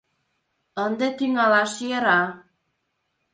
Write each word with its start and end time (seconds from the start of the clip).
Ынде 0.85 1.07
тӱҥалаш 1.17 1.71
йӧра. 1.89 2.21